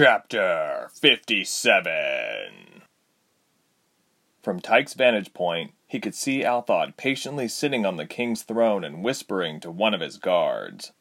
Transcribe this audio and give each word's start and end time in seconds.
Chapter 0.00 0.90
57 0.92 2.82
From 4.40 4.60
Tyke's 4.60 4.94
vantage 4.94 5.34
point, 5.34 5.72
he 5.88 5.98
could 5.98 6.14
see 6.14 6.44
Althod 6.44 6.96
patiently 6.96 7.48
sitting 7.48 7.84
on 7.84 7.96
the 7.96 8.06
king's 8.06 8.44
throne 8.44 8.84
and 8.84 9.02
whispering 9.02 9.58
to 9.58 9.72
one 9.72 9.94
of 9.94 10.00
his 10.00 10.16
guards. 10.16 10.92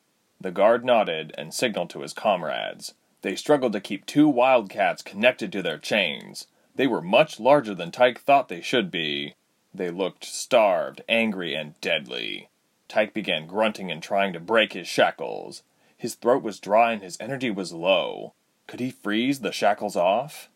The 0.42 0.50
guard 0.50 0.84
nodded 0.84 1.32
and 1.38 1.54
signaled 1.54 1.92
to 1.92 2.02
his 2.02 2.14
comrades. 2.14 2.96
They 3.22 3.36
struggled 3.36 3.74
to 3.74 3.80
keep 3.80 4.08
two 4.08 4.28
wildcats 4.28 5.04
connected 5.04 5.52
to 5.52 5.62
their 5.62 5.78
chains. 5.78 6.48
They 6.74 6.88
were 6.88 7.00
much 7.00 7.40
larger 7.40 7.76
than 7.76 7.92
Tyke 7.92 8.18
thought 8.18 8.48
they 8.48 8.62
should 8.62 8.90
be. 8.90 9.36
They 9.76 9.92
looked 9.92 10.26
starved, 10.26 11.04
angry, 11.08 11.54
and 11.54 11.80
deadly. 11.82 12.50
Tyke 12.88 13.14
began 13.14 13.46
grunting 13.46 13.92
and 13.92 14.02
trying 14.02 14.34
to 14.34 14.40
break 14.40 14.74
his 14.74 14.88
shackles. 14.88 15.62
His 15.96 16.16
throat 16.16 16.42
was 16.42 16.60
dry 16.60 16.94
and 16.94 17.04
his 17.04 17.18
energy 17.20 17.52
was 17.52 17.72
low. 17.72 18.34
Could 18.68 18.80
he 18.82 18.92
freeze 18.92 19.40
the 19.40 19.52
shackles 19.52 19.96
off? 19.96 20.50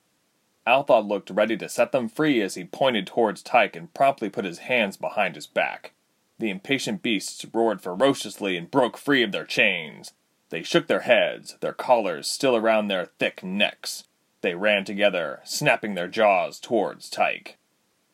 Althod 0.68 1.08
looked 1.08 1.30
ready 1.30 1.58
to 1.58 1.70
set 1.70 1.92
them 1.92 2.08
free 2.08 2.42
as 2.42 2.56
he 2.56 2.64
pointed 2.64 3.08
towards 3.08 3.42
Tyke 3.42 3.76
and 3.76 3.94
promptly 3.94 4.30
put 4.30 4.46
his 4.46 4.60
hands 4.60 4.98
behind 4.98 5.36
his 5.36 5.48
back. 5.48 5.94
The 6.38 6.50
impatient 6.50 7.02
beasts 7.02 7.46
roared 7.54 7.82
ferociously 7.82 8.58
and 8.58 8.70
broke 8.70 8.98
free 8.98 9.24
of 9.24 9.32
their 9.32 9.46
chains. 9.46 10.14
They 10.50 10.62
shook 10.62 10.88
their 10.88 11.02
heads, 11.02 11.56
their 11.62 11.74
collars 11.74 12.28
still 12.28 12.56
around 12.56 12.88
their 12.88 13.06
thick 13.06 13.44
necks. 13.44 14.04
They 14.42 14.56
ran 14.56 14.86
together, 14.86 15.40
snapping 15.44 15.96
their 15.96 16.08
jaws 16.08 16.60
towards 16.60 17.10
Tyke. 17.10 17.58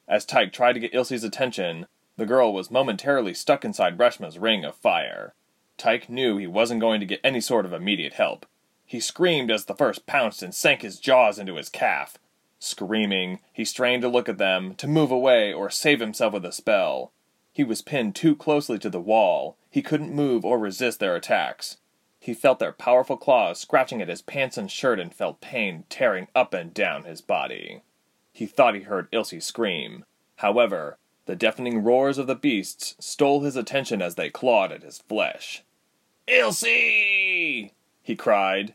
As 0.07 0.25
Tyke 0.25 0.53
tried 0.53 0.73
to 0.73 0.79
get 0.79 0.93
Ilse's 0.93 1.23
attention, 1.23 1.87
the 2.17 2.25
girl 2.25 2.53
was 2.53 2.71
momentarily 2.71 3.33
stuck 3.33 3.65
inside 3.65 3.97
Reshma's 3.97 4.37
ring 4.37 4.63
of 4.63 4.75
fire. 4.75 5.33
Tyke 5.77 6.09
knew 6.09 6.37
he 6.37 6.47
wasn't 6.47 6.81
going 6.81 6.99
to 6.99 7.05
get 7.05 7.21
any 7.23 7.41
sort 7.41 7.65
of 7.65 7.73
immediate 7.73 8.13
help, 8.13 8.45
he 8.87 9.01
screamed 9.01 9.51
as 9.51 9.65
the 9.65 9.75
first 9.75 10.07
pounced 10.07 10.41
and 10.41 10.55
sank 10.55 10.81
his 10.81 10.97
jaws 10.97 11.37
into 11.37 11.55
his 11.55 11.67
calf. 11.67 12.17
Screaming, 12.57 13.39
he 13.51 13.65
strained 13.65 14.01
to 14.01 14.07
look 14.07 14.29
at 14.29 14.37
them, 14.37 14.73
to 14.75 14.87
move 14.87 15.11
away 15.11 15.51
or 15.53 15.69
save 15.69 15.99
himself 15.99 16.33
with 16.33 16.45
a 16.45 16.53
spell. 16.53 17.11
He 17.51 17.65
was 17.65 17.81
pinned 17.81 18.15
too 18.15 18.35
closely 18.35 18.79
to 18.79 18.89
the 18.89 19.01
wall. 19.01 19.57
He 19.69 19.81
couldn't 19.81 20.15
move 20.15 20.45
or 20.45 20.57
resist 20.57 20.99
their 20.99 21.15
attacks. 21.15 21.77
He 22.19 22.33
felt 22.33 22.59
their 22.59 22.71
powerful 22.71 23.17
claws 23.17 23.59
scratching 23.59 24.01
at 24.01 24.07
his 24.07 24.21
pants 24.21 24.57
and 24.57 24.71
shirt 24.71 24.99
and 24.99 25.13
felt 25.13 25.41
pain 25.41 25.83
tearing 25.89 26.29
up 26.33 26.53
and 26.53 26.73
down 26.73 27.03
his 27.03 27.21
body. 27.21 27.81
He 28.31 28.45
thought 28.45 28.75
he 28.75 28.81
heard 28.81 29.09
Ilse 29.11 29.43
scream. 29.43 30.05
However, 30.37 30.97
the 31.25 31.35
deafening 31.35 31.83
roars 31.83 32.17
of 32.17 32.27
the 32.27 32.35
beasts 32.35 32.95
stole 32.99 33.41
his 33.41 33.57
attention 33.57 34.01
as 34.01 34.15
they 34.15 34.29
clawed 34.29 34.71
at 34.71 34.83
his 34.83 34.99
flesh. 34.99 35.63
Ilse! 36.27 36.63
He 38.07 38.15
cried. 38.15 38.73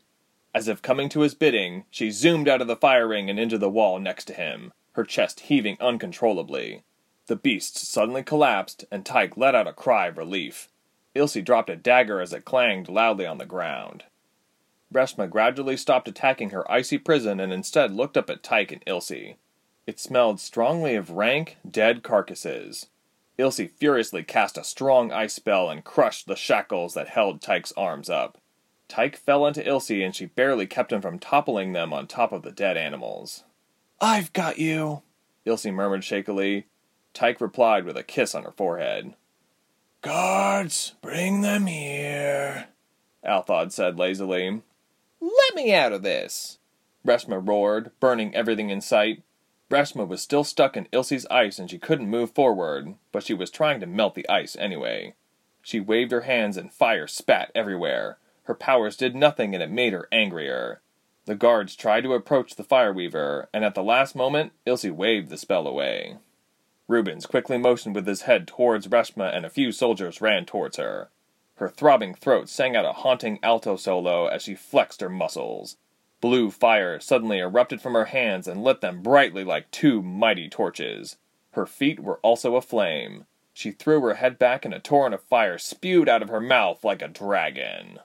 As 0.55 0.69
if 0.69 0.83
coming 0.83 1.09
to 1.09 1.21
his 1.21 1.35
bidding, 1.35 1.87
she 1.91 2.11
zoomed 2.11 2.51
out 2.51 2.61
of 2.61 2.67
the 2.67 2.77
fire 2.77 3.09
ring 3.09 3.31
and 3.31 3.41
into 3.41 3.57
the 3.57 3.71
wall 3.71 3.99
next 3.99 4.27
to 4.27 4.35
him, 4.35 4.75
her 4.93 5.05
chest 5.05 5.41
heaving 5.41 5.79
uncontrollably. 5.81 6.83
The 7.29 7.37
beasts 7.37 7.89
suddenly 7.89 8.23
collapsed, 8.23 8.85
and 8.91 9.07
Tyke 9.07 9.39
let 9.39 9.55
out 9.55 9.67
a 9.67 9.73
cry 9.73 10.09
of 10.09 10.19
relief. 10.19 10.69
Ilse 11.15 11.39
dropped 11.43 11.71
a 11.71 11.77
dagger 11.77 12.21
as 12.21 12.35
it 12.35 12.45
clanged 12.45 12.91
loudly 12.91 13.25
on 13.25 13.39
the 13.39 13.47
ground. 13.47 14.05
Reshma 14.93 15.31
gradually 15.31 15.79
stopped 15.79 16.09
attacking 16.09 16.51
her 16.51 16.71
icy 16.71 16.99
prison 16.99 17.41
and 17.41 17.55
instead 17.55 17.91
looked 17.91 18.19
up 18.19 18.29
at 18.29 18.43
Tyke 18.43 18.73
and 18.73 18.83
Ilse. 18.87 19.37
It 19.87 19.99
smelled 19.99 20.41
strongly 20.41 20.95
of 20.95 21.09
rank, 21.09 21.57
dead 21.67 22.03
carcasses. 22.03 22.89
Ilse 23.39 23.63
furiously 23.79 24.25
cast 24.25 24.59
a 24.59 24.63
strong 24.63 25.11
ice 25.11 25.33
spell 25.33 25.71
and 25.71 25.83
crushed 25.83 26.27
the 26.27 26.37
shackles 26.37 26.93
that 26.93 27.09
held 27.09 27.41
Tyke's 27.41 27.73
arms 27.79 28.11
up. 28.11 28.37
Tyke 28.93 29.17
fell 29.17 29.47
into 29.47 29.67
Ilse 29.67 29.91
and 29.91 30.15
she 30.15 30.27
barely 30.27 30.67
kept 30.67 30.93
him 30.93 31.01
from 31.01 31.19
toppling 31.19 31.73
them 31.73 31.95
on 31.95 32.07
top 32.07 32.31
of 32.31 32.43
the 32.43 32.53
dead 32.53 32.77
animals. 32.77 33.43
I've 34.03 34.31
got 34.35 34.59
you, 34.59 35.01
Ilse 35.47 35.65
murmured 35.65 36.05
shakily. 36.05 36.67
Tyke 37.15 37.41
replied 37.41 37.87
with 37.87 37.97
a 37.97 38.03
kiss 38.03 38.35
on 38.35 38.43
her 38.43 38.51
forehead. 38.51 39.15
Guards, 40.03 40.93
bring 41.01 41.41
them 41.41 41.69
here, 41.69 42.67
Althod 43.27 43.73
said 43.73 43.99
lazily. 43.99 44.61
Let 45.23 45.55
me 45.55 45.73
out 45.73 45.95
of 45.95 46.03
this, 46.03 46.59
Reshma 47.03 47.41
roared, 47.49 47.93
burning 47.99 48.35
everything 48.35 48.69
in 48.69 48.83
sight. 48.83 49.23
Reshma 49.71 50.07
was 50.07 50.21
still 50.21 50.45
stuck 50.45 50.77
in 50.77 50.87
Ilse's 50.93 51.27
ice 51.31 51.59
and 51.59 51.71
she 51.71 51.79
couldn't 51.79 52.11
move 52.11 52.33
forward, 52.33 52.97
but 53.11 53.23
she 53.23 53.33
was 53.33 53.49
trying 53.49 53.81
to 53.81 53.87
melt 53.87 54.15
the 54.15 54.29
ice 54.29 54.55
anyway. 54.55 55.15
She 55.63 55.81
waved 55.81 56.13
her 56.13 56.23
hands 56.23 56.59
and 56.59 56.71
fire 56.71 57.07
spat 57.07 57.51
everywhere. 57.55 58.19
Her 58.45 58.55
powers 58.55 58.97
did 58.97 59.15
nothing 59.15 59.55
and 59.55 59.63
it 59.63 59.71
made 59.71 59.93
her 59.93 60.09
angrier. 60.11 60.81
The 61.27 61.37
guards 61.37 61.77
tried 61.77 62.03
to 62.03 62.15
approach 62.15 62.57
the 62.57 62.65
Fire 62.65 62.93
Weaver, 62.93 63.49
and 63.55 63.65
at 63.65 63.77
the 63.77 63.83
last 63.83 64.17
moment, 64.17 64.53
Ilse 64.67 64.87
waved 64.87 65.29
the 65.29 65.37
spell 65.37 65.69
away. 65.69 66.17
Rubens 66.89 67.27
quickly 67.27 67.59
motioned 67.59 67.95
with 67.95 68.09
his 68.09 68.23
head 68.23 68.49
towards 68.49 68.89
Reshma, 68.89 69.33
and 69.33 69.47
a 69.47 69.51
few 69.51 69.71
soldiers 69.71 70.21
ran 70.21 70.45
towards 70.45 70.79
her. 70.79 71.11
Her 71.57 71.69
throbbing 71.69 72.15
throat 72.15 72.49
sang 72.49 72.75
out 72.75 72.85
a 72.85 72.93
haunting 72.93 73.39
alto 73.43 73.77
solo 73.77 74.27
as 74.27 74.43
she 74.43 74.57
flexed 74.57 75.01
her 75.01 75.09
muscles. 75.09 75.77
Blue 76.21 76.51
fire 76.51 76.99
suddenly 76.99 77.39
erupted 77.39 77.81
from 77.81 77.95
her 77.95 78.07
hands 78.07 78.49
and 78.49 78.65
lit 78.65 78.81
them 78.81 79.03
brightly 79.03 79.45
like 79.45 79.71
two 79.71 80.03
mighty 80.03 80.49
torches. 80.49 81.17
Her 81.53 81.67
feet 81.67 82.01
were 82.01 82.19
also 82.19 82.57
aflame. 82.57 83.27
She 83.53 83.71
threw 83.71 84.01
her 84.01 84.15
head 84.15 84.39
back, 84.39 84.65
and 84.65 84.75
a 84.75 84.81
torrent 84.81 85.15
of 85.15 85.23
fire 85.23 85.59
spewed 85.59 86.09
out 86.09 86.23
of 86.23 86.31
her 86.31 86.41
mouth 86.41 86.83
like 86.83 87.03
a 87.03 87.09
dragon. 87.09 88.01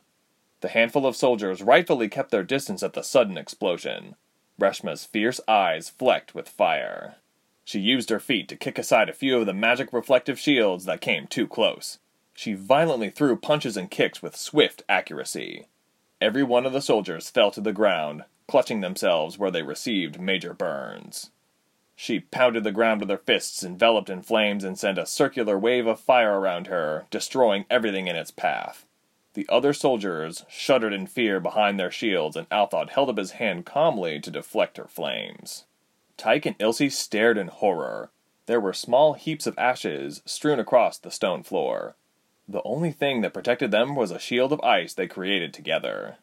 The 0.62 0.70
handful 0.70 1.06
of 1.06 1.16
soldiers 1.16 1.62
rightfully 1.62 2.10
kept 2.10 2.32
their 2.32 2.44
distance 2.44 2.82
at 2.82 2.94
the 2.94 3.04
sudden 3.04 3.38
explosion. 3.38 4.16
Reshma's 4.60 5.06
fierce 5.06 5.40
eyes 5.48 5.90
flecked 5.90 6.34
with 6.34 6.50
fire. 6.50 7.18
She 7.64 7.80
used 7.80 8.10
her 8.10 8.20
feet 8.20 8.48
to 8.50 8.56
kick 8.56 8.80
aside 8.80 9.08
a 9.08 9.14
few 9.14 9.38
of 9.38 9.46
the 9.46 9.54
magic 9.54 9.94
reflective 9.94 10.40
shields 10.40 10.86
that 10.86 11.02
came 11.02 11.28
too 11.28 11.48
close. 11.48 12.00
She 12.34 12.54
violently 12.54 13.12
threw 13.12 13.38
punches 13.38 13.78
and 13.78 13.92
kicks 13.92 14.24
with 14.24 14.36
swift 14.36 14.84
accuracy. 14.90 15.68
Every 16.20 16.44
one 16.44 16.66
of 16.66 16.74
the 16.74 16.82
soldiers 16.82 17.30
fell 17.30 17.52
to 17.52 17.62
the 17.62 17.74
ground, 17.74 18.24
clutching 18.48 18.82
themselves 18.82 19.38
where 19.38 19.52
they 19.52 19.62
received 19.62 20.20
major 20.20 20.54
burns. 20.54 21.30
She 21.96 22.20
pounded 22.20 22.64
the 22.64 22.72
ground 22.72 23.02
with 23.02 23.10
her 23.12 23.18
fists 23.18 23.64
enveloped 23.64 24.10
in 24.10 24.24
flames 24.24 24.64
and 24.64 24.78
sent 24.78 24.98
a 24.98 25.06
circular 25.06 25.60
wave 25.60 25.86
of 25.86 26.00
fire 26.00 26.40
around 26.40 26.68
her, 26.68 27.06
destroying 27.12 27.66
everything 27.70 28.08
in 28.08 28.16
its 28.16 28.32
path. 28.32 28.87
The 29.38 29.48
other 29.50 29.72
soldiers 29.72 30.46
shuddered 30.50 30.94
in 30.94 31.06
fear 31.06 31.40
behind 31.40 31.80
their 31.80 31.92
shields, 31.92 32.36
and 32.36 32.50
Althod 32.50 32.90
held 32.90 33.08
up 33.08 33.20
his 33.20 33.34
hand 33.34 33.68
calmly 33.68 34.20
to 34.22 34.32
deflect 34.32 34.78
her 34.78 34.88
flames. 34.88 35.66
Tyke 36.18 36.48
and 36.48 36.56
Ilse 36.58 36.92
stared 36.96 37.38
in 37.38 37.50
horror. 37.50 38.10
There 38.48 38.60
were 38.60 38.74
small 38.74 39.14
heaps 39.14 39.46
of 39.46 39.56
ashes 39.60 40.24
strewn 40.26 40.60
across 40.60 40.98
the 40.98 41.12
stone 41.12 41.44
floor. 41.44 41.96
The 42.48 42.64
only 42.64 42.92
thing 42.92 43.22
that 43.22 43.36
protected 43.36 43.70
them 43.70 43.96
was 43.96 44.10
a 44.10 44.18
shield 44.18 44.52
of 44.52 44.62
ice 44.62 44.96
they 44.96 45.06
created 45.06 45.54
together. 45.54 46.18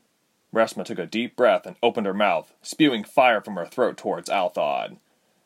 Reshma 0.53 0.85
took 0.85 0.99
a 0.99 1.07
deep 1.07 1.37
breath 1.37 1.67
and 1.67 1.77
opened 1.85 2.09
her 2.09 2.15
mouth, 2.15 2.53
spewing 2.63 3.05
fire 3.05 3.41
from 3.41 3.55
her 3.55 3.67
throat 3.67 3.97
towards 3.97 4.29
Althod. 4.29 4.97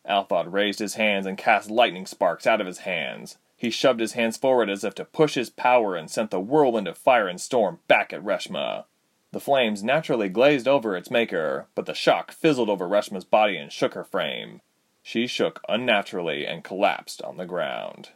Althod 0.09 0.51
raised 0.51 0.79
his 0.79 0.95
hands 0.95 1.27
and 1.27 1.37
cast 1.37 1.69
lightning 1.69 2.07
sparks 2.07 2.47
out 2.47 2.61
of 2.61 2.65
his 2.65 2.79
hands. 2.79 3.37
He 3.59 3.69
shoved 3.69 3.99
his 3.99 4.13
hands 4.13 4.37
forward 4.37 4.69
as 4.69 4.85
if 4.85 4.95
to 4.95 5.03
push 5.03 5.33
his 5.33 5.49
power 5.49 5.93
and 5.97 6.09
sent 6.09 6.31
the 6.31 6.39
whirlwind 6.39 6.87
of 6.87 6.97
fire 6.97 7.27
and 7.27 7.41
storm 7.41 7.79
back 7.89 8.13
at 8.13 8.23
Reshma. 8.23 8.85
The 9.33 9.41
flames 9.41 9.83
naturally 9.83 10.29
glazed 10.29 10.65
over 10.65 10.95
its 10.95 11.11
maker, 11.11 11.67
but 11.75 11.85
the 11.85 11.93
shock 11.93 12.31
fizzled 12.31 12.69
over 12.69 12.87
Reshma's 12.87 13.25
body 13.25 13.57
and 13.57 13.69
shook 13.69 13.95
her 13.95 14.05
frame. 14.05 14.61
She 15.03 15.27
shook 15.27 15.61
unnaturally 15.67 16.47
and 16.47 16.63
collapsed 16.63 17.21
on 17.21 17.35
the 17.35 17.45
ground. 17.45 18.11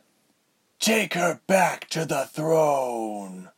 Take 0.80 1.14
her 1.14 1.42
back 1.46 1.90
to 1.90 2.06
the 2.06 2.24
throne, 2.26 3.50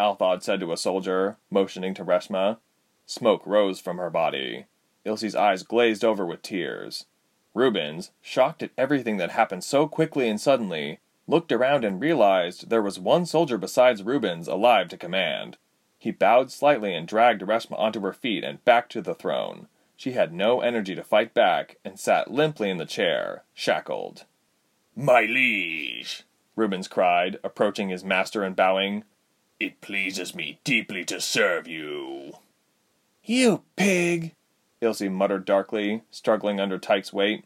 Althod 0.00 0.42
said 0.42 0.60
to 0.60 0.72
a 0.72 0.78
soldier, 0.78 1.36
motioning 1.50 1.92
to 1.94 2.04
Reshma. 2.04 2.60
Smoke 3.04 3.46
rose 3.46 3.78
from 3.78 3.98
her 3.98 4.10
body. 4.10 4.64
Ilse's 5.04 5.36
eyes 5.36 5.62
glazed 5.62 6.02
over 6.02 6.24
with 6.24 6.40
tears. 6.40 7.04
Rubens, 7.52 8.10
shocked 8.22 8.62
at 8.62 8.72
everything 8.78 9.18
that 9.18 9.32
happened 9.32 9.64
so 9.64 9.86
quickly 9.86 10.30
and 10.30 10.40
suddenly, 10.40 11.00
looked 11.26 11.52
around 11.52 11.84
and 11.84 12.00
realized 12.00 12.70
there 12.70 12.82
was 12.82 12.98
one 12.98 13.26
soldier 13.26 13.58
besides 13.58 14.02
Rubens 14.02 14.48
alive 14.48 14.88
to 14.88 14.96
command. 14.96 15.58
He 15.98 16.10
bowed 16.10 16.50
slightly 16.50 16.94
and 16.94 17.08
dragged 17.08 17.42
Reshma 17.42 17.78
onto 17.78 18.00
her 18.00 18.12
feet 18.12 18.44
and 18.44 18.64
back 18.64 18.88
to 18.90 19.02
the 19.02 19.14
throne. 19.14 19.68
She 19.96 20.12
had 20.12 20.32
no 20.32 20.60
energy 20.60 20.94
to 20.94 21.02
fight 21.02 21.32
back 21.32 21.78
and 21.84 21.98
sat 21.98 22.30
limply 22.30 22.70
in 22.70 22.76
the 22.76 22.84
chair, 22.84 23.44
shackled. 23.54 24.24
My 24.94 25.22
liege, 25.22 26.24
Rubens 26.54 26.86
cried, 26.88 27.38
approaching 27.42 27.88
his 27.88 28.04
master 28.04 28.42
and 28.42 28.54
bowing. 28.54 29.04
It 29.58 29.80
pleases 29.80 30.34
me 30.34 30.60
deeply 30.64 31.04
to 31.06 31.20
serve 31.20 31.66
you. 31.66 32.34
You 33.24 33.62
pig, 33.74 34.34
Ilse 34.80 35.02
muttered 35.02 35.44
darkly, 35.44 36.02
struggling 36.10 36.60
under 36.60 36.78
Tyke's 36.78 37.12
weight. 37.12 37.44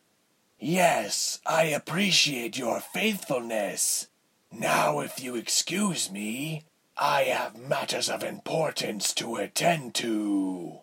Yes, 0.62 1.41
I 1.47 1.65
appreciate 1.65 2.59
your 2.59 2.81
faithfulness. 2.81 4.09
Now, 4.53 5.01
if 5.01 5.23
you 5.23 5.35
excuse 5.35 6.11
me, 6.11 6.65
I 6.99 7.23
have 7.23 7.57
matters 7.57 8.11
of 8.11 8.23
importance 8.23 9.15
to 9.15 9.37
attend 9.37 9.95
to. 9.95 10.81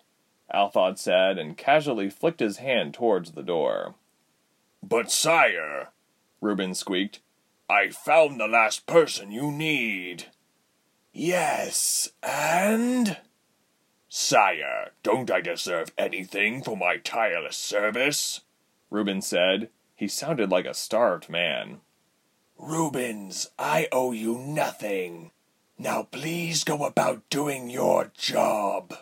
Althod 0.51 0.97
said, 0.97 1.37
and 1.37 1.55
casually 1.55 2.09
flicked 2.09 2.39
his 2.39 2.57
hand 2.57 2.95
towards 2.95 3.33
the 3.33 3.43
door. 3.43 3.93
But, 4.81 5.11
sire, 5.11 5.89
Reuben 6.41 6.73
squeaked, 6.73 7.19
I 7.69 7.89
found 7.89 8.39
the 8.39 8.47
last 8.47 8.87
person 8.87 9.31
you 9.31 9.51
need. 9.51 10.25
Yes, 11.13 12.09
and? 12.23 13.17
Sire, 14.09 14.91
don't 15.03 15.29
I 15.29 15.41
deserve 15.41 15.91
anything 15.99 16.63
for 16.63 16.75
my 16.75 16.97
tireless 16.97 17.57
service? 17.57 18.41
Reuben 18.89 19.21
said. 19.21 19.69
He 19.95 20.07
sounded 20.07 20.51
like 20.51 20.65
a 20.65 20.73
starved 20.73 21.29
man. 21.29 21.81
Rubens, 22.57 23.49
I 23.57 23.87
owe 23.91 24.11
you 24.11 24.37
nothing. 24.37 25.31
Now 25.77 26.03
please 26.03 26.63
go 26.63 26.85
about 26.85 27.29
doing 27.29 27.69
your 27.69 28.11
job. 28.17 28.93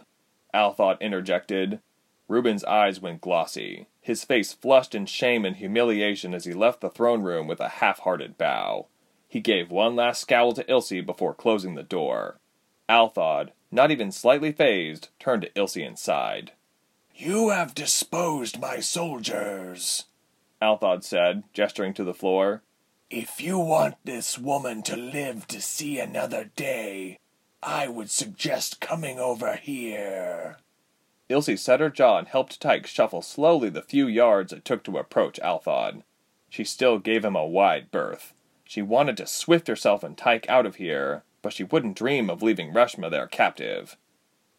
Althod 0.54 1.00
interjected. 1.02 1.80
Reuben's 2.28 2.64
eyes 2.64 3.00
went 3.00 3.22
glossy. 3.22 3.88
His 4.02 4.24
face 4.24 4.54
flushed 4.54 4.96
in 4.96 5.06
shame 5.06 5.46
and 5.46 5.56
humiliation 5.56 6.34
as 6.34 6.46
he 6.46 6.54
left 6.54 6.82
the 6.82 6.90
throne 6.90 7.24
room 7.24 7.48
with 7.48 7.60
a 7.60 7.70
half 7.70 8.00
hearted 8.00 8.38
bow. 8.38 8.88
He 9.28 9.42
gave 9.42 9.70
one 9.72 9.96
last 9.96 10.22
scowl 10.22 10.54
to 10.54 10.70
Ilse 10.70 11.02
before 11.06 11.34
closing 11.34 11.76
the 11.76 11.84
door. 11.84 12.40
Althod, 12.88 13.52
not 13.72 13.92
even 13.92 14.12
slightly 14.12 14.52
phased, 14.52 15.10
turned 15.20 15.42
to 15.42 15.52
Ilse 15.56 15.78
and 15.78 15.98
sighed. 15.98 16.52
You 17.18 17.50
have 17.50 17.74
disposed 17.74 18.60
my 18.60 18.82
soldiers, 18.82 20.04
Althod 20.62 21.02
said, 21.06 21.44
gesturing 21.54 21.94
to 21.94 22.04
the 22.04 22.14
floor. 22.14 22.62
If 23.10 23.40
you 23.40 23.58
want 23.58 23.96
this 24.04 24.38
woman 24.38 24.84
to 24.84 24.98
live 24.98 25.48
to 25.48 25.62
see 25.62 25.98
another 25.98 26.52
day, 26.58 27.20
I 27.64 27.88
would 27.88 28.10
suggest 28.10 28.82
coming 28.82 29.18
over 29.18 29.56
here. 29.56 30.58
Ilse 31.30 31.62
set 31.62 31.80
her 31.80 31.90
jaw 31.90 32.18
and 32.18 32.28
helped 32.28 32.60
Tyke 32.60 32.86
shuffle 32.86 33.22
slowly 33.22 33.70
the 33.70 33.82
few 33.82 34.08
yards 34.08 34.52
it 34.52 34.66
took 34.66 34.84
to 34.84 34.98
approach 34.98 35.40
Althod. 35.42 36.04
She 36.50 36.66
still 36.66 37.00
gave 37.00 37.24
him 37.24 37.38
a 37.38 37.48
wide 37.48 37.92
berth. 37.92 38.34
She 38.66 38.82
wanted 38.82 39.16
to 39.18 39.26
swift 39.28 39.70
herself 39.70 40.04
and 40.04 40.18
Tyke 40.18 40.50
out 40.50 40.66
of 40.66 40.76
here, 40.76 41.24
but 41.42 41.54
she 41.54 41.64
wouldn't 41.64 41.96
dream 41.96 42.30
of 42.30 42.44
leaving 42.44 42.74
Reshma 42.74 43.10
there 43.10 43.28
captive. 43.28 43.96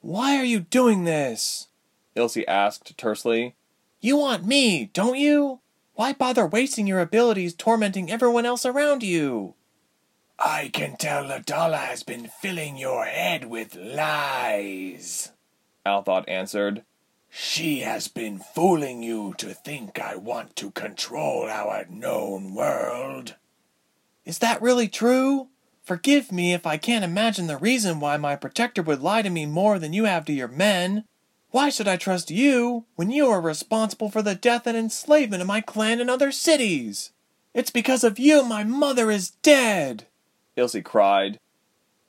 Why 0.00 0.38
are 0.38 0.44
you 0.44 0.60
doing 0.60 1.04
this? 1.04 1.68
Ilse 2.16 2.38
asked 2.48 2.96
tersely. 2.98 3.54
You 4.00 4.16
want 4.16 4.44
me, 4.44 4.90
don't 4.92 5.18
you? 5.18 5.60
Why 5.94 6.12
bother 6.12 6.46
wasting 6.46 6.86
your 6.86 7.00
abilities 7.00 7.54
tormenting 7.54 8.10
everyone 8.10 8.44
else 8.44 8.66
around 8.66 9.02
you? 9.02 9.54
I 10.38 10.68
can 10.72 10.96
tell 10.96 11.24
Ladala 11.24 11.78
has 11.78 12.02
been 12.02 12.28
filling 12.28 12.76
your 12.76 13.04
head 13.06 13.46
with 13.46 13.74
lies, 13.74 15.32
Althod 15.86 16.24
answered. 16.28 16.84
She 17.30 17.80
has 17.80 18.08
been 18.08 18.38
fooling 18.38 19.02
you 19.02 19.34
to 19.38 19.54
think 19.54 20.00
I 20.00 20.16
want 20.16 20.56
to 20.56 20.70
control 20.70 21.44
our 21.44 21.86
known 21.88 22.54
world. 22.54 23.36
Is 24.24 24.38
that 24.40 24.60
really 24.60 24.88
true? 24.88 25.48
Forgive 25.82 26.32
me 26.32 26.52
if 26.52 26.66
I 26.66 26.76
can't 26.76 27.04
imagine 27.04 27.46
the 27.46 27.56
reason 27.56 28.00
why 28.00 28.16
my 28.16 28.36
protector 28.36 28.82
would 28.82 29.00
lie 29.00 29.22
to 29.22 29.30
me 29.30 29.46
more 29.46 29.78
than 29.78 29.92
you 29.92 30.04
have 30.04 30.24
to 30.26 30.32
your 30.32 30.48
men. 30.48 31.04
Why 31.56 31.70
should 31.70 31.88
I 31.88 31.96
trust 31.96 32.30
you 32.30 32.84
when 32.96 33.10
you 33.10 33.28
are 33.28 33.40
responsible 33.40 34.10
for 34.10 34.20
the 34.20 34.34
death 34.34 34.66
and 34.66 34.76
enslavement 34.76 35.40
of 35.40 35.48
my 35.48 35.62
clan 35.62 36.02
and 36.02 36.10
other 36.10 36.30
cities? 36.30 37.12
It's 37.54 37.70
because 37.70 38.04
of 38.04 38.18
you 38.18 38.44
my 38.44 38.62
mother 38.62 39.10
is 39.10 39.30
dead. 39.40 40.06
Ilse 40.54 40.76
cried. 40.84 41.40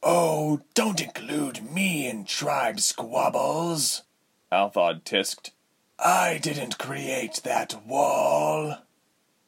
Oh, 0.04 0.60
don't 0.74 1.00
include 1.00 1.72
me 1.72 2.10
in 2.10 2.26
tribe 2.26 2.82
squabbles, 2.82 4.04
Althod 4.52 5.06
tisked. 5.06 5.52
I 5.98 6.40
didn't 6.40 6.78
create 6.78 7.40
that 7.46 7.88
wall. 7.88 8.80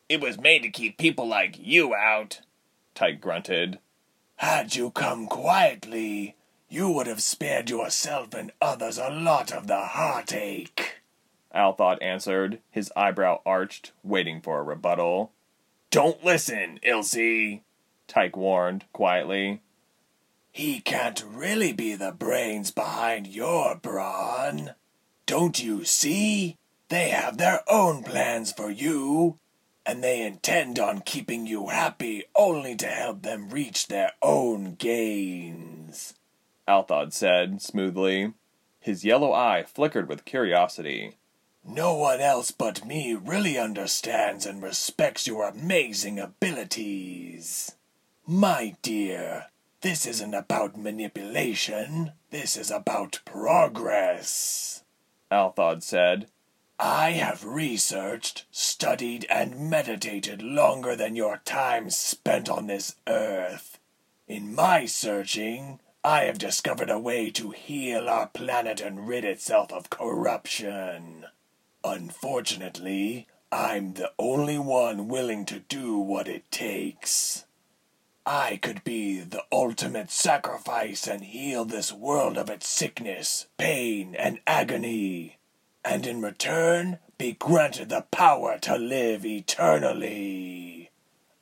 It 0.07 0.21
was 0.21 0.39
made 0.39 0.63
to 0.63 0.69
keep 0.69 0.97
people 0.97 1.27
like 1.27 1.57
you 1.59 1.93
out, 1.93 2.39
Tyke 2.95 3.19
grunted. 3.19 3.79
Had 4.37 4.77
you 4.77 4.91
come 4.91 5.27
quietly, 5.27 6.37
you 6.69 6.89
would 6.91 7.07
have 7.07 7.21
spared 7.21 7.69
yourself 7.69 8.33
and 8.33 8.51
others 8.61 8.97
a 8.97 9.09
lot 9.09 9.51
of 9.51 9.67
the 9.67 9.79
heartache. 9.79 11.01
Althod 11.53 11.97
answered, 12.01 12.59
his 12.69 12.91
eyebrow 12.95 13.41
arched, 13.45 13.91
waiting 14.03 14.39
for 14.39 14.59
a 14.59 14.63
rebuttal. 14.63 15.31
Don't 15.89 16.23
listen, 16.23 16.79
Ilse, 16.83 17.61
Tyke 18.07 18.37
warned, 18.37 18.85
quietly. 18.93 19.61
He 20.51 20.79
can't 20.79 21.23
really 21.27 21.73
be 21.73 21.95
the 21.95 22.11
brains 22.11 22.69
behind 22.69 23.25
your 23.27 23.75
brawn. 23.75 24.75
Don't 25.25 25.63
you 25.63 25.83
see? 25.85 26.55
They 26.89 27.09
have 27.09 27.37
their 27.37 27.61
own 27.67 28.03
plans 28.03 28.51
for 28.51 28.69
you, 28.69 29.37
and 29.85 30.03
they 30.03 30.21
intend 30.21 30.79
on 30.79 31.01
keeping 31.01 31.47
you 31.47 31.67
happy 31.67 32.25
only 32.35 32.75
to 32.75 32.87
help 32.87 33.21
them 33.21 33.49
reach 33.49 33.87
their 33.87 34.11
own 34.21 34.75
gains. 34.75 36.13
Althod 36.69 37.13
said, 37.13 37.63
smoothly. 37.63 38.33
His 38.79 39.03
yellow 39.03 39.33
eye 39.33 39.63
flickered 39.63 40.07
with 40.07 40.23
curiosity. 40.23 41.17
No 41.65 41.95
one 41.95 42.21
else 42.21 42.51
but 42.51 42.85
me 42.85 43.15
really 43.15 43.57
understands 43.57 44.45
and 44.45 44.61
respects 44.61 45.25
your 45.25 45.47
amazing 45.47 46.19
abilities. 46.19 47.75
My 48.27 48.75
dear, 48.83 49.47
this 49.81 50.05
isn't 50.05 50.35
about 50.35 50.77
manipulation. 50.77 52.11
This 52.29 52.55
is 52.55 52.69
about 52.69 53.21
progress. 53.25 54.83
Althod 55.31 55.81
said. 55.81 56.27
I 56.79 57.11
have 57.11 57.43
researched, 57.43 58.45
studied, 58.51 59.25
and 59.29 59.69
meditated 59.69 60.41
longer 60.43 60.95
than 60.95 61.15
your 61.15 61.41
time 61.43 61.89
spent 61.89 62.47
on 62.47 62.67
this 62.67 62.95
earth. 63.07 63.79
In 64.27 64.53
my 64.53 64.85
searching, 64.85 65.79
I 66.03 66.23
have 66.23 66.37
discovered 66.37 66.89
a 66.89 66.97
way 66.97 67.29
to 67.31 67.51
heal 67.51 68.07
our 68.07 68.27
planet 68.27 68.79
and 68.79 69.07
rid 69.07 69.25
itself 69.25 69.73
of 69.73 69.89
corruption. 69.89 71.25
Unfortunately, 71.83 73.27
I'm 73.51 73.93
the 73.93 74.11
only 74.17 74.57
one 74.57 75.09
willing 75.09 75.43
to 75.45 75.59
do 75.59 75.97
what 75.97 76.29
it 76.29 76.49
takes. 76.51 77.45
I 78.25 78.57
could 78.61 78.83
be 78.83 79.19
the 79.19 79.43
ultimate 79.51 80.09
sacrifice 80.09 81.05
and 81.05 81.23
heal 81.23 81.65
this 81.65 81.91
world 81.91 82.37
of 82.37 82.49
its 82.49 82.67
sickness, 82.67 83.47
pain, 83.57 84.15
and 84.15 84.39
agony, 84.47 85.39
and 85.83 86.05
in 86.07 86.21
return 86.21 86.99
be 87.17 87.33
granted 87.33 87.89
the 87.89 88.05
power 88.11 88.57
to 88.59 88.77
live 88.77 89.25
eternally. 89.25 90.91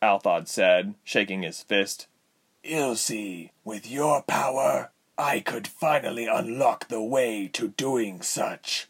Althod 0.01 0.47
said, 0.47 0.95
shaking 1.03 1.43
his 1.43 1.61
fist. 1.61 2.07
Ilse, 2.63 3.49
with 3.63 3.89
your 3.89 4.23
power, 4.23 4.91
I 5.17 5.39
could 5.39 5.67
finally 5.67 6.27
unlock 6.27 6.87
the 6.87 7.01
way 7.01 7.47
to 7.53 7.69
doing 7.69 8.21
such. 8.21 8.87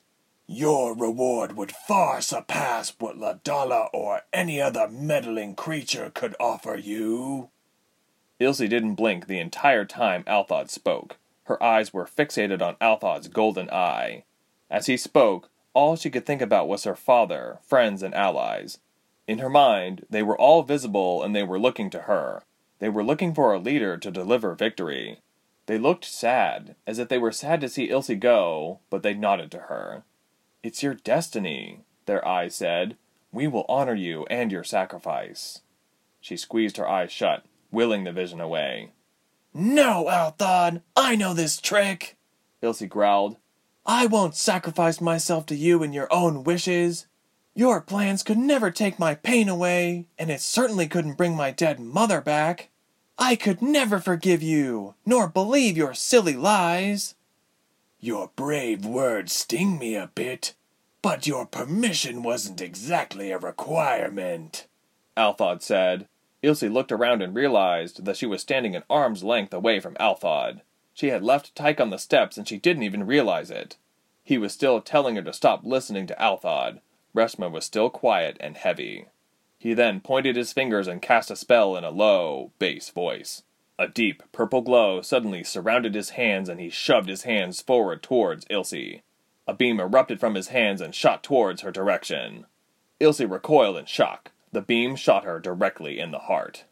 Your 0.48 0.96
reward 0.96 1.58
would 1.58 1.72
far 1.72 2.22
surpass 2.22 2.94
what 3.00 3.18
Ladala 3.18 3.90
or 3.94 4.22
any 4.32 4.62
other 4.62 4.88
meddling 4.88 5.56
creature 5.56 6.10
could 6.14 6.36
offer 6.40 6.76
you. 6.76 7.50
Ilse 8.40 8.60
didn't 8.60 8.96
blink 8.96 9.28
the 9.28 9.40
entire 9.40 9.86
time 9.86 10.24
Althod 10.24 10.70
spoke. 10.70 11.18
Her 11.44 11.62
eyes 11.62 11.94
were 11.94 12.06
fixated 12.06 12.62
on 12.62 12.76
Althod's 12.76 13.28
golden 13.28 13.70
eye. 13.70 14.24
As 14.70 14.86
he 14.88 14.98
spoke, 14.98 15.50
all 15.74 15.96
she 15.96 16.10
could 16.10 16.26
think 16.26 16.42
about 16.42 16.68
was 16.68 16.84
her 16.84 16.96
father, 16.96 17.60
friends, 17.62 18.04
and 18.04 18.14
allies. 18.14 18.80
In 19.28 19.40
her 19.40 19.50
mind, 19.50 20.06
they 20.10 20.24
were 20.24 20.38
all 20.38 20.64
visible 20.64 21.24
and 21.24 21.36
they 21.36 21.44
were 21.44 21.60
looking 21.60 21.90
to 21.92 22.02
her. 22.02 22.44
They 22.80 22.90
were 22.90 23.04
looking 23.04 23.34
for 23.34 23.54
a 23.54 23.60
leader 23.60 23.98
to 23.98 24.12
deliver 24.12 24.54
victory. 24.54 25.22
They 25.66 25.78
looked 25.78 26.06
sad, 26.06 26.76
as 26.86 27.00
if 27.00 27.10
they 27.10 27.18
were 27.18 27.32
sad 27.32 27.62
to 27.62 27.70
see 27.70 27.90
Ilse 27.90 28.12
go, 28.20 28.80
but 28.90 29.04
they 29.04 29.14
nodded 29.14 29.52
to 29.52 29.60
her. 29.62 30.04
It's 30.64 30.84
your 30.84 30.94
destiny, 30.94 31.82
their 32.06 32.26
eyes 32.28 32.56
said. 32.56 32.98
We 33.32 33.48
will 33.48 33.66
honor 33.68 33.96
you 33.96 34.26
and 34.30 34.52
your 34.52 34.64
sacrifice. 34.64 35.62
She 36.22 36.38
squeezed 36.38 36.78
her 36.78 36.88
eyes 36.88 37.12
shut, 37.12 37.46
willing 37.72 38.04
the 38.04 38.12
vision 38.12 38.40
away. 38.40 38.92
No, 39.54 40.06
Althod, 40.10 40.82
I 40.96 41.16
know 41.16 41.34
this 41.34 41.60
trick, 41.60 42.16
Ilse 42.62 42.84
growled. 42.84 43.38
I 43.86 44.06
won't 44.06 44.36
sacrifice 44.36 45.02
myself 45.02 45.46
to 45.48 45.56
you 45.56 45.82
and 45.82 45.94
your 45.94 46.12
own 46.12 46.44
wishes. 46.44 47.07
Your 47.58 47.82
plans 47.82 48.22
could 48.22 48.38
never 48.38 48.70
take 48.70 49.00
my 49.00 49.16
pain 49.16 49.50
away, 49.50 50.06
and 50.20 50.30
it 50.30 50.42
certainly 50.42 50.88
couldn't 50.88 51.18
bring 51.18 51.36
my 51.36 51.50
dead 51.50 51.80
mother 51.80 52.22
back. 52.22 52.70
I 53.18 53.36
could 53.36 53.64
never 53.64 53.98
forgive 53.98 54.44
you, 54.44 54.94
nor 55.08 55.28
believe 55.28 55.76
your 55.76 55.96
silly 55.96 56.36
lies. 56.36 57.16
Your 58.00 58.30
brave 58.36 58.86
words 58.86 59.34
sting 59.34 59.80
me 59.80 59.96
a 59.96 60.12
bit, 60.14 60.54
but 61.02 61.26
your 61.26 61.48
permission 61.48 62.22
wasn't 62.22 62.62
exactly 62.62 63.32
a 63.32 63.40
requirement, 63.40 64.68
Althod 65.18 65.64
said. 65.64 66.08
Ilse 66.44 66.62
looked 66.62 66.92
around 66.92 67.24
and 67.24 67.34
realized 67.34 68.06
that 68.06 68.18
she 68.18 68.28
was 68.28 68.40
standing 68.40 68.76
an 68.76 68.84
arm's 68.88 69.24
length 69.24 69.52
away 69.52 69.80
from 69.80 69.96
Althod. 69.96 70.62
She 70.94 71.08
had 71.08 71.24
left 71.24 71.56
Tyke 71.56 71.82
on 71.82 71.90
the 71.90 71.98
steps 71.98 72.38
and 72.38 72.48
she 72.48 72.60
didn't 72.60 72.84
even 72.84 73.08
realize 73.08 73.50
it. 73.50 73.78
He 74.24 74.38
was 74.38 74.54
still 74.54 74.80
telling 74.80 75.16
her 75.16 75.24
to 75.24 75.34
stop 75.34 75.62
listening 75.64 76.06
to 76.06 76.22
Althod. 76.22 76.82
Reshma 77.18 77.50
was 77.50 77.66
still 77.66 77.90
quiet 77.90 78.38
and 78.40 78.56
heavy. 78.56 79.08
He 79.58 79.74
then 79.74 80.02
pointed 80.02 80.36
his 80.36 80.54
fingers 80.54 80.88
and 80.88 81.02
cast 81.02 81.32
a 81.32 81.36
spell 81.36 81.76
in 81.76 81.84
a 81.84 81.90
low, 81.90 82.52
bass 82.60 82.92
voice. 82.92 83.42
A 83.80 83.88
deep 83.88 84.22
purple 84.32 84.62
glow 84.62 85.02
suddenly 85.02 85.44
surrounded 85.44 85.96
his 85.96 86.12
hands 86.12 86.48
and 86.48 86.60
he 86.60 86.70
shoved 86.70 87.10
his 87.10 87.24
hands 87.24 87.60
forward 87.60 88.04
towards 88.04 88.46
Ilse. 88.52 89.02
A 89.48 89.54
beam 89.58 89.80
erupted 89.80 90.20
from 90.20 90.36
his 90.36 90.50
hands 90.50 90.80
and 90.80 90.94
shot 90.94 91.24
towards 91.24 91.62
her 91.62 91.72
direction. 91.72 92.46
Ilse 93.00 93.22
recoiled 93.22 93.78
in 93.78 93.86
shock. 93.86 94.32
The 94.52 94.62
beam 94.62 94.96
shot 94.96 95.24
her 95.24 95.40
directly 95.40 96.00
in 96.00 96.12
the 96.12 96.20
heart. 96.20 96.66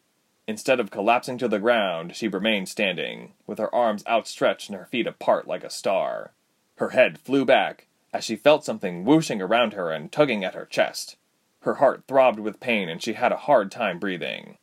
Instead 0.46 0.78
of 0.78 0.92
collapsing 0.92 1.38
to 1.38 1.48
the 1.48 1.58
ground, 1.58 2.14
she 2.14 2.28
remained 2.28 2.68
standing, 2.68 3.32
with 3.48 3.58
her 3.58 3.74
arms 3.74 4.04
outstretched 4.06 4.68
and 4.68 4.78
her 4.78 4.86
feet 4.86 5.08
apart 5.08 5.48
like 5.48 5.64
a 5.64 5.70
star. 5.70 6.30
Her 6.76 6.90
head 6.90 7.18
flew 7.18 7.44
back 7.44 7.88
as 8.16 8.24
she 8.24 8.34
felt 8.34 8.64
something 8.64 9.04
whooshing 9.04 9.42
around 9.42 9.74
her 9.74 9.90
and 9.90 10.10
tugging 10.10 10.42
at 10.42 10.54
her 10.54 10.64
chest. 10.64 11.16
Her 11.60 11.74
heart 11.74 12.04
throbbed 12.08 12.38
with 12.38 12.60
pain 12.60 12.88
and 12.88 13.02
she 13.02 13.12
had 13.12 13.30
a 13.30 13.36
hard 13.36 13.70
time 13.70 13.98
breathing. 13.98 14.56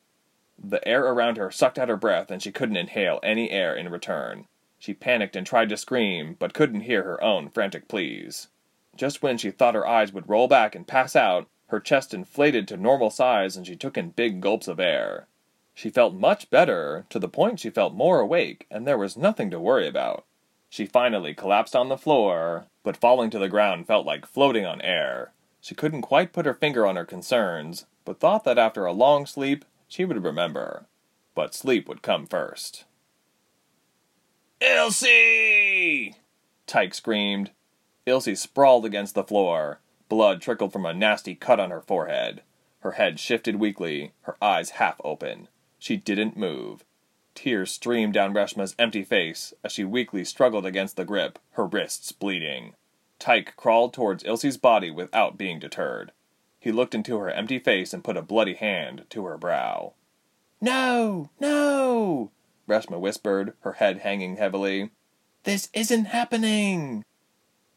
The 0.57 0.85
air 0.87 1.05
around 1.05 1.37
her 1.37 1.51
sucked 1.51 1.77
out 1.77 1.87
her 1.87 1.95
breath 1.95 2.31
and 2.31 2.41
she 2.41 2.51
couldn't 2.51 2.77
inhale 2.77 3.19
any 3.21 3.51
air 3.51 3.75
in 3.75 3.89
return. 3.89 4.47
She 4.79 4.95
panicked 4.95 5.35
and 5.35 5.45
tried 5.45 5.69
to 5.69 5.77
scream, 5.77 6.35
but 6.39 6.55
couldn't 6.55 6.81
hear 6.81 7.03
her 7.03 7.23
own 7.23 7.49
frantic 7.49 7.87
pleas. 7.87 8.47
Just 8.95 9.21
when 9.21 9.37
she 9.37 9.51
thought 9.51 9.75
her 9.75 9.87
eyes 9.87 10.11
would 10.11 10.27
roll 10.27 10.47
back 10.47 10.73
and 10.73 10.87
pass 10.87 11.15
out, 11.15 11.47
her 11.67 11.79
chest 11.79 12.11
inflated 12.11 12.67
to 12.69 12.75
normal 12.77 13.11
size 13.11 13.55
and 13.55 13.67
she 13.67 13.75
took 13.75 13.99
in 13.99 14.09
big 14.09 14.41
gulps 14.41 14.67
of 14.67 14.79
air. 14.79 15.27
She 15.75 15.91
felt 15.91 16.15
much 16.15 16.49
better, 16.49 17.05
to 17.09 17.19
the 17.19 17.29
point 17.29 17.59
she 17.59 17.69
felt 17.69 17.93
more 17.93 18.19
awake, 18.19 18.65
and 18.71 18.87
there 18.87 18.97
was 18.97 19.15
nothing 19.15 19.51
to 19.51 19.59
worry 19.59 19.87
about. 19.87 20.25
She 20.73 20.87
finally 20.87 21.35
collapsed 21.35 21.75
on 21.75 21.89
the 21.89 21.99
floor, 21.99 22.65
but 22.81 22.97
falling 22.97 23.29
to 23.29 23.37
the 23.37 23.47
ground 23.47 23.85
felt 23.85 24.07
like 24.07 24.25
floating 24.25 24.65
on 24.65 24.81
air. 24.81 25.31
She 25.61 25.75
couldn't 25.75 26.01
quite 26.01 26.33
put 26.33 26.47
her 26.47 26.53
finger 26.55 26.87
on 26.87 26.95
her 26.95 27.05
concerns, 27.05 27.85
but 28.05 28.19
thought 28.19 28.43
that 28.45 28.57
after 28.57 28.87
a 28.87 28.91
long 28.91 29.27
sleep 29.27 29.65
she 29.87 30.03
would 30.03 30.23
remember. 30.23 30.87
But 31.35 31.53
sleep 31.53 31.87
would 31.87 32.01
come 32.01 32.25
first. 32.25 32.85
Ilse! 34.61 36.15
Tyke 36.65 36.95
screamed. 36.95 37.51
Ilse 38.07 38.39
sprawled 38.39 38.83
against 38.83 39.13
the 39.13 39.23
floor. 39.23 39.79
Blood 40.09 40.41
trickled 40.41 40.73
from 40.73 40.87
a 40.87 40.93
nasty 40.95 41.35
cut 41.35 41.59
on 41.59 41.69
her 41.69 41.81
forehead. 41.81 42.41
Her 42.79 42.93
head 42.93 43.19
shifted 43.19 43.57
weakly, 43.57 44.13
her 44.23 44.37
eyes 44.41 44.71
half 44.71 44.99
open. 45.03 45.49
She 45.77 45.97
didn't 45.97 46.35
move. 46.35 46.83
Tears 47.35 47.71
streamed 47.71 48.13
down 48.13 48.33
Reshma's 48.33 48.75
empty 48.77 49.03
face 49.03 49.53
as 49.63 49.71
she 49.71 49.83
weakly 49.83 50.23
struggled 50.23 50.65
against 50.65 50.95
the 50.95 51.05
grip, 51.05 51.39
her 51.51 51.65
wrists 51.65 52.11
bleeding. 52.11 52.75
Tyke 53.19 53.55
crawled 53.55 53.93
towards 53.93 54.23
Ilse's 54.23 54.57
body 54.57 54.91
without 54.91 55.37
being 55.37 55.59
deterred. 55.59 56.11
He 56.59 56.71
looked 56.71 56.95
into 56.95 57.17
her 57.17 57.29
empty 57.29 57.59
face 57.59 57.93
and 57.93 58.03
put 58.03 58.17
a 58.17 58.21
bloody 58.21 58.53
hand 58.53 59.05
to 59.09 59.25
her 59.25 59.37
brow. 59.37 59.93
No, 60.61 61.29
no, 61.39 62.31
Reshma 62.67 62.99
whispered, 62.99 63.53
her 63.61 63.73
head 63.73 63.99
hanging 63.99 64.37
heavily. 64.37 64.91
This 65.43 65.69
isn't 65.73 66.05
happening. 66.05 67.03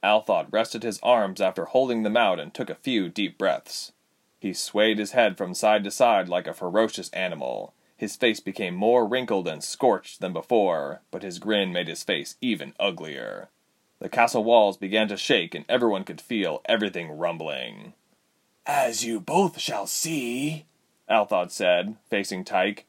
Althod 0.02 0.52
rested 0.52 0.82
his 0.82 1.00
arms 1.02 1.40
after 1.40 1.64
holding 1.64 2.02
them 2.04 2.16
out 2.16 2.38
and 2.38 2.54
took 2.54 2.70
a 2.70 2.76
few 2.76 3.08
deep 3.08 3.38
breaths. 3.38 3.92
He 4.38 4.52
swayed 4.52 4.98
his 4.98 5.12
head 5.12 5.36
from 5.36 5.54
side 5.54 5.82
to 5.84 5.90
side 5.90 6.28
like 6.28 6.46
a 6.46 6.54
ferocious 6.54 7.08
animal. 7.10 7.74
His 7.98 8.14
face 8.14 8.40
became 8.40 8.74
more 8.74 9.06
wrinkled 9.06 9.48
and 9.48 9.64
scorched 9.64 10.20
than 10.20 10.34
before, 10.34 11.00
but 11.10 11.22
his 11.22 11.38
grin 11.38 11.72
made 11.72 11.88
his 11.88 12.02
face 12.02 12.36
even 12.42 12.74
uglier. 12.78 13.48
The 14.00 14.10
castle 14.10 14.44
walls 14.44 14.76
began 14.76 15.08
to 15.08 15.16
shake, 15.16 15.54
and 15.54 15.64
everyone 15.66 16.04
could 16.04 16.20
feel 16.20 16.60
everything 16.66 17.10
rumbling. 17.10 17.94
As 18.66 19.02
you 19.04 19.18
both 19.18 19.58
shall 19.58 19.86
see, 19.86 20.66
Althod 21.08 21.50
said, 21.50 21.96
facing 22.10 22.44
Tyke, 22.44 22.84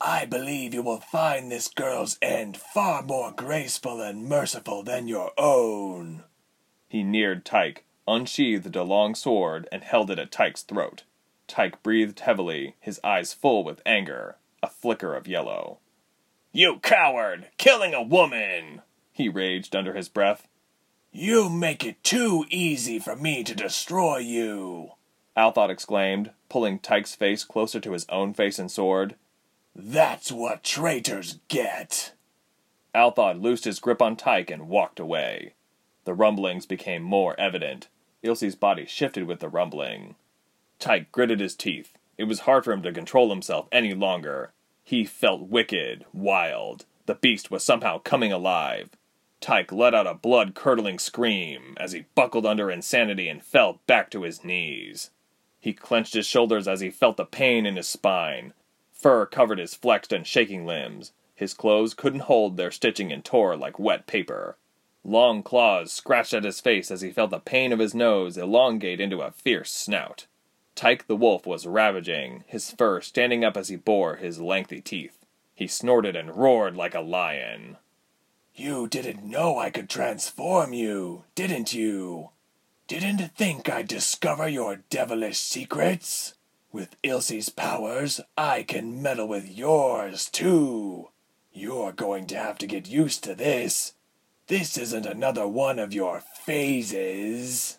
I 0.00 0.24
believe 0.26 0.74
you 0.74 0.82
will 0.82 1.00
find 1.00 1.50
this 1.52 1.68
girl's 1.68 2.18
end 2.20 2.56
far 2.56 3.02
more 3.02 3.30
graceful 3.30 4.00
and 4.00 4.28
merciful 4.28 4.82
than 4.82 5.06
your 5.06 5.30
own. 5.38 6.24
He 6.88 7.04
neared 7.04 7.44
Tyke, 7.44 7.84
unsheathed 8.08 8.74
a 8.74 8.82
long 8.82 9.14
sword, 9.14 9.68
and 9.70 9.84
held 9.84 10.10
it 10.10 10.18
at 10.18 10.32
Tyke's 10.32 10.62
throat. 10.62 11.04
Tyke 11.46 11.80
breathed 11.84 12.20
heavily, 12.20 12.74
his 12.80 13.00
eyes 13.04 13.32
full 13.32 13.62
with 13.62 13.82
anger 13.86 14.36
a 14.62 14.68
flicker 14.68 15.14
of 15.14 15.28
yellow. 15.28 15.78
You 16.52 16.78
coward! 16.78 17.48
Killing 17.58 17.94
a 17.94 18.02
woman! 18.02 18.82
He 19.12 19.28
raged 19.28 19.74
under 19.74 19.94
his 19.94 20.08
breath. 20.08 20.46
You 21.10 21.48
make 21.48 21.84
it 21.84 22.02
too 22.04 22.44
easy 22.50 22.98
for 22.98 23.16
me 23.16 23.42
to 23.44 23.54
destroy 23.54 24.18
you, 24.18 24.92
Althod 25.36 25.70
exclaimed, 25.70 26.32
pulling 26.48 26.80
Tyke's 26.80 27.14
face 27.14 27.44
closer 27.44 27.78
to 27.78 27.92
his 27.92 28.06
own 28.08 28.34
face 28.34 28.58
and 28.58 28.70
sword. 28.70 29.14
That's 29.74 30.32
what 30.32 30.64
traitors 30.64 31.38
get. 31.46 32.12
Althod 32.92 33.40
loosed 33.40 33.64
his 33.64 33.78
grip 33.78 34.02
on 34.02 34.16
Tyke 34.16 34.50
and 34.50 34.68
walked 34.68 34.98
away. 34.98 35.54
The 36.04 36.14
rumblings 36.14 36.66
became 36.66 37.02
more 37.02 37.38
evident. 37.38 37.88
Ilse's 38.22 38.56
body 38.56 38.86
shifted 38.86 39.28
with 39.28 39.38
the 39.38 39.48
rumbling. 39.48 40.16
Tyke 40.80 41.12
gritted 41.12 41.38
his 41.38 41.54
teeth. 41.54 41.97
It 42.18 42.24
was 42.24 42.40
hard 42.40 42.64
for 42.64 42.72
him 42.72 42.82
to 42.82 42.92
control 42.92 43.30
himself 43.30 43.68
any 43.70 43.94
longer. 43.94 44.52
He 44.84 45.04
felt 45.04 45.48
wicked, 45.48 46.04
wild. 46.12 46.84
The 47.06 47.14
beast 47.14 47.50
was 47.50 47.62
somehow 47.62 47.98
coming 47.98 48.32
alive. 48.32 48.90
Tyke 49.40 49.70
let 49.70 49.94
out 49.94 50.06
a 50.06 50.14
blood 50.14 50.54
curdling 50.54 50.98
scream 50.98 51.76
as 51.78 51.92
he 51.92 52.06
buckled 52.16 52.44
under 52.44 52.70
insanity 52.70 53.28
and 53.28 53.42
fell 53.42 53.80
back 53.86 54.10
to 54.10 54.22
his 54.22 54.42
knees. 54.42 55.10
He 55.60 55.72
clenched 55.72 56.14
his 56.14 56.26
shoulders 56.26 56.66
as 56.66 56.80
he 56.80 56.90
felt 56.90 57.16
the 57.16 57.24
pain 57.24 57.66
in 57.66 57.76
his 57.76 57.86
spine. 57.86 58.52
Fur 58.92 59.26
covered 59.26 59.58
his 59.58 59.74
flexed 59.74 60.12
and 60.12 60.26
shaking 60.26 60.66
limbs. 60.66 61.12
His 61.34 61.54
clothes 61.54 61.94
couldn't 61.94 62.20
hold 62.20 62.56
their 62.56 62.72
stitching 62.72 63.12
and 63.12 63.24
tore 63.24 63.56
like 63.56 63.78
wet 63.78 64.06
paper. 64.08 64.56
Long 65.04 65.42
claws 65.42 65.92
scratched 65.92 66.34
at 66.34 66.44
his 66.44 66.60
face 66.60 66.90
as 66.90 67.00
he 67.00 67.10
felt 67.10 67.30
the 67.30 67.38
pain 67.38 67.72
of 67.72 67.78
his 67.78 67.94
nose 67.94 68.36
elongate 68.36 69.00
into 69.00 69.20
a 69.20 69.30
fierce 69.30 69.70
snout. 69.70 70.26
Tyke 70.78 71.08
the 71.08 71.16
wolf 71.16 71.44
was 71.44 71.66
ravaging, 71.66 72.44
his 72.46 72.70
fur 72.70 73.00
standing 73.00 73.44
up 73.44 73.56
as 73.56 73.66
he 73.66 73.74
bore 73.74 74.14
his 74.14 74.40
lengthy 74.40 74.80
teeth. 74.80 75.26
He 75.52 75.66
snorted 75.66 76.14
and 76.14 76.36
roared 76.36 76.76
like 76.76 76.94
a 76.94 77.00
lion. 77.00 77.78
You 78.54 78.86
didn't 78.86 79.24
know 79.24 79.58
I 79.58 79.70
could 79.70 79.90
transform 79.90 80.72
you, 80.72 81.24
didn't 81.34 81.74
you? 81.74 82.30
Didn't 82.86 83.18
think 83.34 83.68
I'd 83.68 83.88
discover 83.88 84.46
your 84.46 84.84
devilish 84.88 85.40
secrets? 85.40 86.34
With 86.70 86.94
Ilse's 87.02 87.48
powers, 87.48 88.20
I 88.36 88.62
can 88.62 89.02
meddle 89.02 89.26
with 89.26 89.50
yours, 89.50 90.26
too. 90.30 91.08
You're 91.52 91.90
going 91.90 92.28
to 92.28 92.38
have 92.38 92.56
to 92.58 92.68
get 92.68 92.88
used 92.88 93.24
to 93.24 93.34
this. 93.34 93.94
This 94.46 94.78
isn't 94.78 95.06
another 95.06 95.48
one 95.48 95.80
of 95.80 95.92
your 95.92 96.20
phases, 96.20 97.78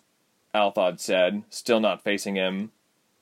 Althod 0.53 0.99
said, 0.99 1.43
still 1.49 1.79
not 1.79 2.03
facing 2.03 2.35
him. 2.35 2.71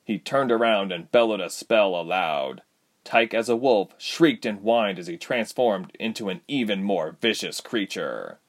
He 0.07 0.19
turned 0.19 0.53
around 0.53 0.93
and 0.93 1.11
bellowed 1.11 1.41
a 1.41 1.49
spell 1.49 1.93
aloud. 1.93 2.61
Tyke 3.03 3.33
as 3.33 3.49
a 3.49 3.57
wolf 3.57 3.93
shrieked 3.97 4.45
and 4.45 4.59
whined 4.59 4.99
as 4.99 5.07
he 5.07 5.17
transformed 5.17 5.91
into 5.99 6.29
an 6.29 6.39
even 6.47 6.81
more 6.81 7.17
vicious 7.19 7.59
creature. 7.59 8.39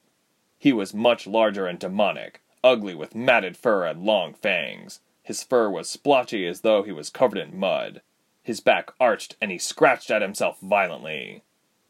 He 0.57 0.73
was 0.73 0.95
much 0.95 1.27
larger 1.27 1.67
and 1.67 1.77
demonic, 1.77 2.43
ugly 2.63 2.95
with 2.95 3.17
matted 3.17 3.57
fur 3.57 3.85
and 3.87 4.05
long 4.05 4.35
fangs. 4.35 5.01
His 5.25 5.43
fur 5.43 5.69
was 5.69 5.91
splotchy 5.91 6.47
as 6.47 6.61
though 6.61 6.85
he 6.85 6.93
was 6.93 7.11
covered 7.11 7.39
in 7.39 7.59
mud. 7.59 8.03
His 8.45 8.61
back 8.61 8.93
arched 9.01 9.35
and 9.43 9.51
he 9.51 9.59
scratched 9.59 10.13
at 10.13 10.23
himself 10.23 10.61
violently. 10.61 11.43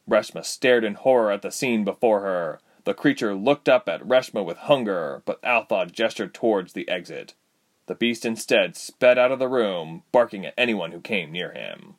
Reshma 0.09 0.47
stared 0.47 0.83
in 0.83 0.95
horror 0.95 1.31
at 1.31 1.43
the 1.43 1.53
scene 1.53 1.85
before 1.85 2.21
her. 2.21 2.61
The 2.85 2.95
creature 2.95 3.35
looked 3.35 3.69
up 3.69 3.87
at 3.87 4.01
Reshma 4.01 4.43
with 4.43 4.57
hunger, 4.57 5.21
but 5.27 5.43
Althod 5.43 5.93
gestured 5.93 6.33
towards 6.33 6.73
the 6.73 6.89
exit. 6.89 7.35
The 7.89 7.95
beast 7.95 8.27
instead 8.27 8.77
sped 8.77 9.19
out 9.19 9.33
of 9.33 9.39
the 9.39 9.49
room, 9.49 10.03
barking 10.13 10.45
at 10.45 10.53
anyone 10.59 10.93
who 10.93 11.01
came 11.01 11.33
near 11.33 11.53
him. 11.53 11.95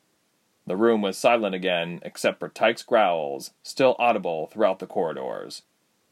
The 0.64 0.76
room 0.76 1.02
was 1.02 1.18
silent 1.18 1.52
again, 1.56 1.98
except 2.02 2.38
for 2.38 2.48
Tyke's 2.48 2.84
growls, 2.84 3.50
still 3.64 3.96
audible 3.98 4.46
throughout 4.46 4.78
the 4.78 4.86
corridors. 4.86 5.62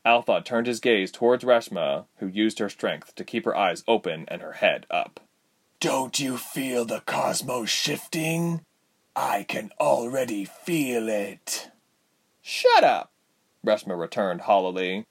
Althod 0.05 0.45
turned 0.45 0.67
his 0.67 0.81
gaze 0.81 1.13
towards 1.13 1.45
Reshma, 1.45 2.07
who 2.17 2.27
used 2.27 2.59
her 2.59 2.69
strength 2.69 3.15
to 3.15 3.25
keep 3.25 3.45
her 3.45 3.57
eyes 3.57 3.85
open 3.87 4.25
and 4.27 4.43
her 4.43 4.55
head 4.55 4.85
up. 4.91 5.21
Don't 5.79 6.19
you 6.19 6.39
feel 6.39 6.85
the 6.85 7.01
cosmos 7.03 7.71
shifting? 7.71 8.63
I 9.15 9.45
can 9.45 9.71
already 9.79 10.45
feel 10.45 11.09
it. 11.09 11.71
Shut 12.43 12.83
up! 12.83 13.13
Reshma 13.65 13.97
returned 13.97 14.41
hollowly. 14.41 15.07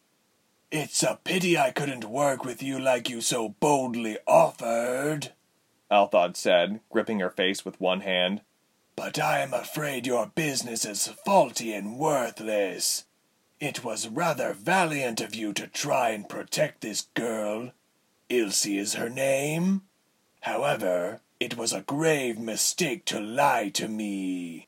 It's 0.69 1.01
a 1.01 1.17
pity 1.23 1.57
I 1.57 1.71
couldn't 1.71 2.03
work 2.03 2.43
with 2.43 2.61
you 2.61 2.77
like 2.77 3.09
you 3.09 3.21
so 3.21 3.55
boldly 3.61 4.17
offered, 4.27 5.31
Althod 5.89 6.35
said, 6.35 6.81
gripping 6.89 7.21
her 7.21 7.29
face 7.29 7.63
with 7.63 7.79
one 7.79 8.01
hand. 8.01 8.41
But 8.97 9.17
I 9.17 9.39
am 9.39 9.53
afraid 9.53 10.05
your 10.05 10.27
business 10.27 10.83
is 10.83 11.07
faulty 11.25 11.71
and 11.71 11.97
worthless. 11.97 13.05
It 13.61 13.85
was 13.85 14.09
rather 14.09 14.51
valiant 14.51 15.21
of 15.21 15.33
you 15.33 15.53
to 15.53 15.67
try 15.67 16.09
and 16.09 16.27
protect 16.27 16.81
this 16.81 17.03
girl. 17.13 17.71
Ilse 18.27 18.65
is 18.65 18.95
her 18.95 19.09
name. 19.09 19.83
However, 20.41 21.21
it 21.39 21.55
was 21.55 21.71
a 21.71 21.81
grave 21.81 22.37
mistake 22.37 23.05
to 23.05 23.21
lie 23.21 23.69
to 23.69 23.87
me. 23.87 24.67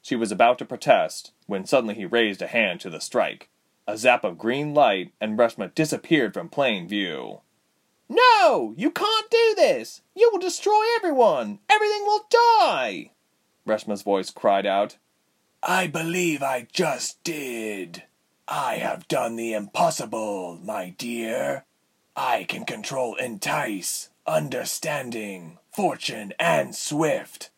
She 0.00 0.16
was 0.16 0.32
about 0.32 0.58
to 0.60 0.64
protest 0.64 1.32
when 1.46 1.66
suddenly 1.66 1.94
he 1.94 2.06
raised 2.06 2.40
a 2.40 2.46
hand 2.46 2.80
to 2.80 2.88
the 2.88 3.00
strike. 3.00 3.50
A 3.90 3.98
zap 3.98 4.22
of 4.22 4.38
green 4.38 4.72
light, 4.72 5.12
and 5.20 5.36
Reshma 5.36 5.74
disappeared 5.74 6.32
from 6.32 6.48
plain 6.48 6.86
view. 6.86 7.40
No! 8.08 8.72
You 8.76 8.92
can't 8.92 9.28
do 9.28 9.54
this! 9.56 10.02
You 10.14 10.30
will 10.30 10.38
destroy 10.38 10.80
everyone! 10.94 11.58
Everything 11.68 12.02
will 12.02 12.24
die! 12.30 13.10
Reshma's 13.66 14.02
voice 14.02 14.30
cried 14.30 14.64
out. 14.64 14.96
I 15.60 15.88
believe 15.88 16.40
I 16.40 16.68
just 16.72 17.20
did. 17.24 18.04
I 18.46 18.76
have 18.76 19.08
done 19.08 19.34
the 19.34 19.54
impossible, 19.54 20.60
my 20.62 20.90
dear. 20.90 21.64
I 22.14 22.44
can 22.44 22.64
control 22.64 23.16
Entice, 23.16 24.10
Understanding, 24.24 25.58
Fortune, 25.72 26.32
and 26.38 26.76
Swift. 26.76 27.50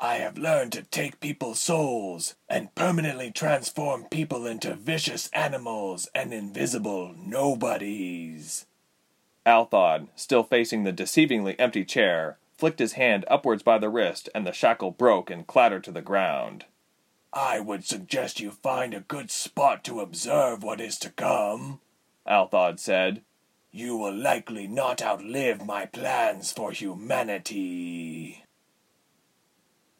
I 0.00 0.16
have 0.16 0.38
learned 0.38 0.72
to 0.72 0.82
take 0.82 1.18
people's 1.18 1.58
souls 1.58 2.36
and 2.48 2.74
permanently 2.76 3.32
transform 3.32 4.04
people 4.04 4.46
into 4.46 4.74
vicious 4.74 5.28
animals 5.32 6.08
and 6.14 6.32
invisible 6.32 7.14
nobodies. 7.16 8.66
Althod, 9.44 10.08
still 10.14 10.44
facing 10.44 10.84
the 10.84 10.92
deceivingly 10.92 11.56
empty 11.58 11.84
chair, 11.84 12.38
flicked 12.56 12.78
his 12.78 12.92
hand 12.92 13.24
upwards 13.28 13.62
by 13.62 13.78
the 13.78 13.88
wrist, 13.88 14.28
and 14.34 14.46
the 14.46 14.52
shackle 14.52 14.92
broke 14.92 15.30
and 15.30 15.46
clattered 15.46 15.82
to 15.84 15.92
the 15.92 16.02
ground. 16.02 16.66
I 17.32 17.58
would 17.58 17.84
suggest 17.84 18.40
you 18.40 18.50
find 18.50 18.94
a 18.94 19.00
good 19.00 19.30
spot 19.30 19.84
to 19.84 20.00
observe 20.00 20.62
what 20.62 20.80
is 20.80 20.98
to 21.00 21.10
come, 21.10 21.80
Althod 22.26 22.78
said. 22.78 23.22
You 23.70 23.96
will 23.96 24.14
likely 24.14 24.66
not 24.66 25.02
outlive 25.02 25.64
my 25.64 25.86
plans 25.86 26.52
for 26.52 26.72
humanity. 26.72 28.44